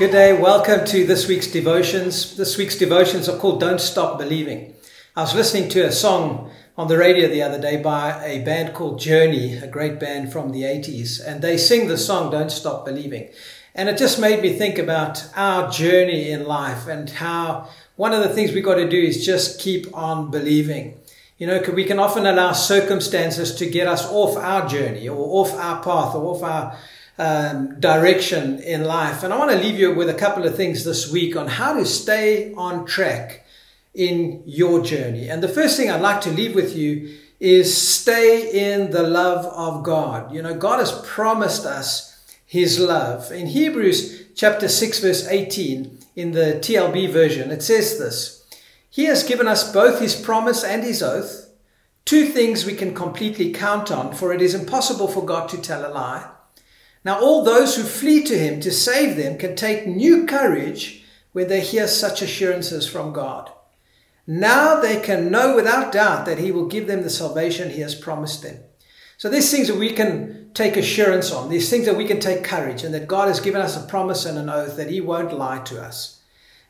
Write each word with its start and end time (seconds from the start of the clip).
Good 0.00 0.12
day. 0.12 0.32
Welcome 0.32 0.86
to 0.86 1.04
this 1.04 1.28
week's 1.28 1.46
devotions. 1.46 2.34
This 2.34 2.56
week's 2.56 2.78
devotions 2.78 3.28
are 3.28 3.36
called 3.36 3.60
Don't 3.60 3.82
Stop 3.82 4.16
Believing. 4.16 4.72
I 5.14 5.20
was 5.20 5.34
listening 5.34 5.68
to 5.72 5.82
a 5.82 5.92
song 5.92 6.50
on 6.78 6.88
the 6.88 6.96
radio 6.96 7.28
the 7.28 7.42
other 7.42 7.60
day 7.60 7.76
by 7.76 8.18
a 8.24 8.42
band 8.42 8.72
called 8.72 8.98
Journey, 8.98 9.58
a 9.58 9.66
great 9.66 10.00
band 10.00 10.32
from 10.32 10.52
the 10.52 10.62
80s, 10.62 11.20
and 11.22 11.42
they 11.42 11.58
sing 11.58 11.86
the 11.86 11.98
song 11.98 12.30
Don't 12.30 12.50
Stop 12.50 12.86
Believing. 12.86 13.28
And 13.74 13.90
it 13.90 13.98
just 13.98 14.18
made 14.18 14.40
me 14.40 14.54
think 14.54 14.78
about 14.78 15.28
our 15.36 15.70
journey 15.70 16.30
in 16.30 16.46
life 16.46 16.86
and 16.86 17.10
how 17.10 17.68
one 17.96 18.14
of 18.14 18.22
the 18.22 18.30
things 18.30 18.52
we've 18.52 18.64
got 18.64 18.76
to 18.76 18.88
do 18.88 19.02
is 19.02 19.22
just 19.22 19.60
keep 19.60 19.94
on 19.94 20.30
believing. 20.30 20.98
You 21.36 21.46
know, 21.46 21.62
we 21.74 21.84
can 21.84 21.98
often 21.98 22.24
allow 22.24 22.52
circumstances 22.52 23.54
to 23.56 23.68
get 23.68 23.86
us 23.86 24.06
off 24.06 24.38
our 24.38 24.66
journey 24.66 25.10
or 25.10 25.42
off 25.42 25.52
our 25.52 25.82
path 25.82 26.14
or 26.14 26.34
off 26.34 26.42
our 26.42 26.78
um, 27.20 27.78
direction 27.78 28.60
in 28.60 28.84
life. 28.84 29.22
And 29.22 29.30
I 29.30 29.36
want 29.36 29.50
to 29.50 29.58
leave 29.58 29.78
you 29.78 29.94
with 29.94 30.08
a 30.08 30.14
couple 30.14 30.46
of 30.46 30.56
things 30.56 30.84
this 30.84 31.12
week 31.12 31.36
on 31.36 31.46
how 31.46 31.74
to 31.74 31.84
stay 31.84 32.54
on 32.54 32.86
track 32.86 33.44
in 33.92 34.42
your 34.46 34.82
journey. 34.82 35.28
And 35.28 35.42
the 35.42 35.48
first 35.48 35.76
thing 35.76 35.90
I'd 35.90 36.00
like 36.00 36.22
to 36.22 36.30
leave 36.30 36.54
with 36.54 36.74
you 36.74 37.14
is 37.38 37.76
stay 37.76 38.72
in 38.72 38.90
the 38.90 39.02
love 39.02 39.44
of 39.44 39.82
God. 39.82 40.32
You 40.32 40.40
know, 40.40 40.54
God 40.54 40.78
has 40.78 40.98
promised 41.06 41.66
us 41.66 42.24
his 42.46 42.80
love. 42.80 43.30
In 43.30 43.48
Hebrews 43.48 44.28
chapter 44.34 44.66
6 44.66 45.00
verse 45.00 45.28
18 45.28 45.98
in 46.16 46.32
the 46.32 46.58
TLB 46.62 47.10
version, 47.10 47.50
it 47.50 47.62
says 47.62 47.98
this, 47.98 48.46
He 48.88 49.04
has 49.04 49.24
given 49.24 49.46
us 49.46 49.70
both 49.70 50.00
his 50.00 50.16
promise 50.16 50.64
and 50.64 50.82
his 50.82 51.02
oath, 51.02 51.50
two 52.06 52.24
things 52.24 52.64
we 52.64 52.74
can 52.74 52.94
completely 52.94 53.52
count 53.52 53.90
on, 53.90 54.14
for 54.14 54.32
it 54.32 54.40
is 54.40 54.54
impossible 54.54 55.06
for 55.06 55.24
God 55.24 55.50
to 55.50 55.58
tell 55.58 55.84
a 55.84 55.92
lie. 55.92 56.30
Now, 57.04 57.20
all 57.20 57.42
those 57.42 57.76
who 57.76 57.82
flee 57.82 58.22
to 58.24 58.38
him 58.38 58.60
to 58.60 58.70
save 58.70 59.16
them 59.16 59.38
can 59.38 59.56
take 59.56 59.86
new 59.86 60.26
courage 60.26 61.04
when 61.32 61.48
they 61.48 61.60
hear 61.60 61.86
such 61.86 62.22
assurances 62.22 62.86
from 62.88 63.12
God. 63.12 63.50
Now 64.26 64.80
they 64.80 65.00
can 65.00 65.30
know 65.30 65.56
without 65.56 65.92
doubt 65.92 66.26
that 66.26 66.38
he 66.38 66.52
will 66.52 66.66
give 66.66 66.86
them 66.86 67.02
the 67.02 67.10
salvation 67.10 67.70
he 67.70 67.80
has 67.80 67.94
promised 67.94 68.42
them. 68.42 68.58
So 69.16 69.28
these 69.28 69.50
things 69.50 69.68
that 69.68 69.76
we 69.76 69.92
can 69.92 70.50
take 70.54 70.76
assurance 70.76 71.32
on. 71.32 71.48
These 71.48 71.70
things 71.70 71.86
that 71.86 71.96
we 71.96 72.06
can 72.06 72.20
take 72.20 72.44
courage 72.44 72.82
and 72.82 72.94
that 72.94 73.08
God 73.08 73.28
has 73.28 73.40
given 73.40 73.60
us 73.60 73.76
a 73.76 73.86
promise 73.86 74.24
and 74.24 74.38
an 74.38 74.48
oath 74.48 74.76
that 74.76 74.90
he 74.90 75.00
won't 75.00 75.36
lie 75.36 75.60
to 75.60 75.82
us. 75.82 76.20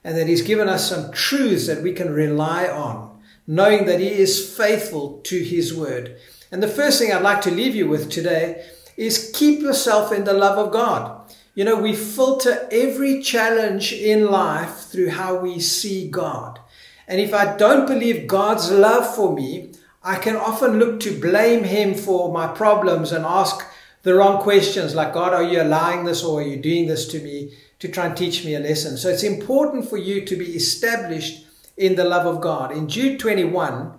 And 0.02 0.16
that 0.16 0.28
he's 0.28 0.42
given 0.42 0.68
us 0.68 0.88
some 0.88 1.12
truths 1.12 1.66
that 1.66 1.82
we 1.82 1.92
can 1.92 2.12
rely 2.12 2.66
on, 2.66 3.20
knowing 3.46 3.84
that 3.86 4.00
he 4.00 4.08
is 4.08 4.56
faithful 4.56 5.20
to 5.24 5.38
his 5.38 5.74
word. 5.74 6.16
And 6.50 6.62
the 6.62 6.68
first 6.68 6.98
thing 6.98 7.12
I'd 7.12 7.22
like 7.22 7.42
to 7.42 7.50
leave 7.50 7.74
you 7.74 7.86
with 7.86 8.10
today 8.10 8.64
is 9.00 9.32
keep 9.34 9.60
yourself 9.60 10.12
in 10.12 10.24
the 10.24 10.34
love 10.34 10.58
of 10.58 10.70
God. 10.70 11.22
You 11.54 11.64
know, 11.64 11.80
we 11.80 11.96
filter 11.96 12.68
every 12.70 13.22
challenge 13.22 13.94
in 13.94 14.30
life 14.30 14.90
through 14.92 15.08
how 15.08 15.36
we 15.36 15.58
see 15.58 16.10
God. 16.10 16.60
And 17.08 17.18
if 17.18 17.32
I 17.32 17.56
don't 17.56 17.86
believe 17.86 18.26
God's 18.26 18.70
love 18.70 19.16
for 19.16 19.34
me, 19.34 19.72
I 20.02 20.16
can 20.16 20.36
often 20.36 20.78
look 20.78 21.00
to 21.00 21.18
blame 21.18 21.64
Him 21.64 21.94
for 21.94 22.30
my 22.30 22.48
problems 22.48 23.10
and 23.10 23.24
ask 23.24 23.66
the 24.02 24.14
wrong 24.14 24.42
questions 24.42 24.94
like, 24.94 25.14
God, 25.14 25.32
are 25.32 25.42
you 25.42 25.62
allowing 25.62 26.04
this 26.04 26.22
or 26.22 26.40
are 26.40 26.46
you 26.46 26.58
doing 26.58 26.86
this 26.86 27.08
to 27.08 27.20
me 27.20 27.54
to 27.78 27.88
try 27.88 28.04
and 28.04 28.16
teach 28.16 28.44
me 28.44 28.54
a 28.54 28.60
lesson? 28.60 28.98
So 28.98 29.08
it's 29.08 29.22
important 29.22 29.88
for 29.88 29.96
you 29.96 30.26
to 30.26 30.36
be 30.36 30.54
established 30.54 31.46
in 31.78 31.96
the 31.96 32.04
love 32.04 32.26
of 32.26 32.42
God. 32.42 32.70
In 32.70 32.86
Jude 32.86 33.18
21, 33.18 33.94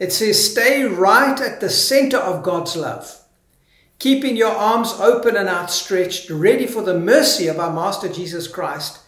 it 0.00 0.12
says, 0.12 0.50
stay 0.50 0.82
right 0.82 1.40
at 1.40 1.60
the 1.60 1.70
center 1.70 2.18
of 2.18 2.42
God's 2.42 2.74
love 2.74 3.19
keeping 4.00 4.34
your 4.34 4.50
arms 4.50 4.94
open 4.98 5.36
and 5.36 5.48
outstretched, 5.48 6.30
ready 6.30 6.66
for 6.66 6.82
the 6.82 6.98
mercy 6.98 7.46
of 7.46 7.60
our 7.60 7.72
Master 7.72 8.08
Jesus 8.08 8.48
Christ. 8.48 8.98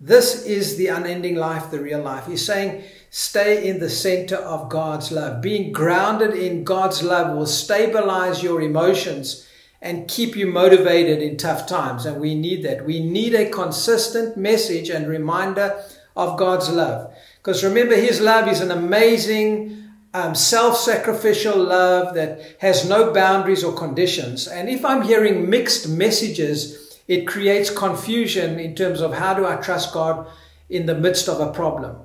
This 0.00 0.46
is 0.46 0.76
the 0.76 0.86
unending 0.86 1.36
life, 1.36 1.70
the 1.70 1.80
real 1.80 2.00
life. 2.00 2.26
He's 2.26 2.46
saying, 2.46 2.82
stay 3.10 3.68
in 3.68 3.78
the 3.78 3.90
center 3.90 4.36
of 4.36 4.70
God's 4.70 5.12
love. 5.12 5.42
Being 5.42 5.70
grounded 5.70 6.34
in 6.34 6.64
God's 6.64 7.02
love 7.02 7.36
will 7.36 7.46
stabilize 7.46 8.42
your 8.42 8.62
emotions 8.62 9.46
and 9.82 10.08
keep 10.08 10.34
you 10.34 10.46
motivated 10.46 11.20
in 11.20 11.36
tough 11.36 11.66
times. 11.66 12.06
And 12.06 12.18
we 12.18 12.34
need 12.34 12.62
that. 12.62 12.86
We 12.86 13.00
need 13.00 13.34
a 13.34 13.50
consistent 13.50 14.38
message 14.38 14.88
and 14.88 15.06
reminder 15.06 15.84
of 16.16 16.38
God's 16.38 16.70
love. 16.70 17.14
Because 17.36 17.62
remember, 17.62 17.96
His 17.96 18.20
love 18.20 18.48
is 18.48 18.62
an 18.62 18.70
amazing, 18.70 19.87
um, 20.14 20.34
self 20.34 20.76
sacrificial 20.76 21.56
love 21.56 22.14
that 22.14 22.56
has 22.60 22.88
no 22.88 23.12
boundaries 23.12 23.64
or 23.64 23.76
conditions. 23.76 24.48
And 24.48 24.68
if 24.68 24.84
I'm 24.84 25.02
hearing 25.02 25.50
mixed 25.50 25.88
messages, 25.88 26.98
it 27.06 27.26
creates 27.26 27.70
confusion 27.70 28.58
in 28.58 28.74
terms 28.74 29.00
of 29.00 29.14
how 29.14 29.34
do 29.34 29.46
I 29.46 29.56
trust 29.56 29.92
God 29.92 30.26
in 30.68 30.86
the 30.86 30.94
midst 30.94 31.28
of 31.28 31.40
a 31.40 31.52
problem. 31.52 31.96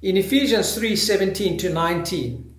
In 0.00 0.16
Ephesians 0.16 0.74
3 0.74 0.96
17 0.96 1.58
to 1.58 1.72
19, 1.72 2.54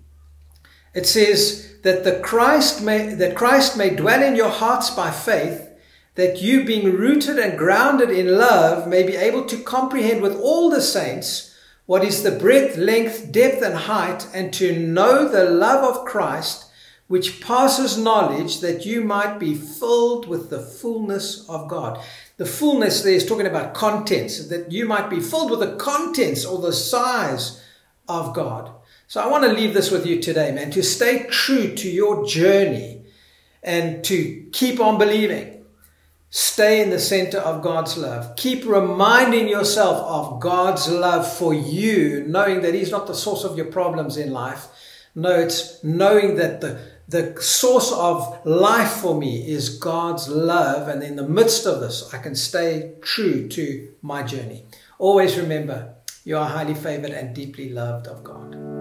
it 0.94 1.06
says 1.06 1.74
that 1.82 2.04
the 2.04 2.20
Christ 2.20 2.82
may, 2.82 3.14
that 3.14 3.36
Christ 3.36 3.76
may 3.76 3.90
dwell 3.90 4.22
in 4.22 4.36
your 4.36 4.48
hearts 4.48 4.90
by 4.90 5.10
faith, 5.10 5.68
that 6.14 6.40
you 6.40 6.64
being 6.64 6.92
rooted 6.92 7.38
and 7.38 7.58
grounded 7.58 8.10
in 8.10 8.38
love 8.38 8.88
may 8.88 9.02
be 9.02 9.16
able 9.16 9.44
to 9.46 9.62
comprehend 9.62 10.22
with 10.22 10.36
all 10.36 10.70
the 10.70 10.80
saints 10.80 11.53
what 11.86 12.04
is 12.04 12.22
the 12.22 12.30
breadth, 12.30 12.76
length, 12.76 13.30
depth, 13.30 13.62
and 13.62 13.74
height, 13.74 14.26
and 14.34 14.52
to 14.54 14.78
know 14.78 15.28
the 15.28 15.50
love 15.50 15.84
of 15.84 16.04
Christ, 16.04 16.70
which 17.08 17.40
passes 17.40 17.98
knowledge, 17.98 18.60
that 18.60 18.86
you 18.86 19.02
might 19.02 19.38
be 19.38 19.54
filled 19.54 20.26
with 20.26 20.48
the 20.48 20.60
fullness 20.60 21.48
of 21.48 21.68
God. 21.68 22.00
The 22.38 22.46
fullness 22.46 23.02
there 23.02 23.12
is 23.12 23.26
talking 23.26 23.46
about 23.46 23.74
contents, 23.74 24.48
that 24.48 24.72
you 24.72 24.86
might 24.86 25.10
be 25.10 25.20
filled 25.20 25.50
with 25.50 25.60
the 25.60 25.76
contents 25.76 26.44
or 26.44 26.58
the 26.58 26.72
size 26.72 27.62
of 28.08 28.34
God. 28.34 28.72
So 29.06 29.20
I 29.20 29.28
want 29.28 29.44
to 29.44 29.52
leave 29.52 29.74
this 29.74 29.90
with 29.90 30.06
you 30.06 30.20
today, 30.20 30.52
man, 30.52 30.70
to 30.72 30.82
stay 30.82 31.26
true 31.30 31.74
to 31.74 31.88
your 31.90 32.26
journey 32.26 33.04
and 33.62 34.02
to 34.04 34.46
keep 34.52 34.80
on 34.80 34.98
believing. 34.98 35.63
Stay 36.36 36.82
in 36.82 36.90
the 36.90 36.98
center 36.98 37.38
of 37.38 37.62
God's 37.62 37.96
love. 37.96 38.34
Keep 38.34 38.66
reminding 38.66 39.46
yourself 39.46 39.98
of 39.98 40.40
God's 40.40 40.88
love 40.88 41.32
for 41.32 41.54
you, 41.54 42.24
knowing 42.26 42.60
that 42.62 42.74
He's 42.74 42.90
not 42.90 43.06
the 43.06 43.14
source 43.14 43.44
of 43.44 43.56
your 43.56 43.66
problems 43.66 44.16
in 44.16 44.32
life. 44.32 44.66
No, 45.14 45.30
it's 45.30 45.84
knowing 45.84 46.34
that 46.34 46.60
the, 46.60 46.80
the 47.06 47.40
source 47.40 47.92
of 47.92 48.44
life 48.44 48.94
for 48.94 49.16
me 49.16 49.48
is 49.48 49.78
God's 49.78 50.26
love. 50.26 50.88
And 50.88 51.04
in 51.04 51.14
the 51.14 51.28
midst 51.28 51.66
of 51.66 51.80
this, 51.80 52.12
I 52.12 52.18
can 52.18 52.34
stay 52.34 52.94
true 53.00 53.46
to 53.50 53.92
my 54.02 54.24
journey. 54.24 54.64
Always 54.98 55.38
remember, 55.38 55.94
you 56.24 56.36
are 56.36 56.48
highly 56.48 56.74
favored 56.74 57.12
and 57.12 57.32
deeply 57.32 57.68
loved 57.68 58.08
of 58.08 58.24
God. 58.24 58.64